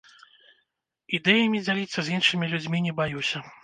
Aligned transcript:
Ідэямі 1.19 1.63
дзяліцца 1.67 1.99
з 2.09 2.19
іншымі 2.19 2.53
людзьмі 2.57 2.85
не 2.91 3.01
баюся. 3.03 3.37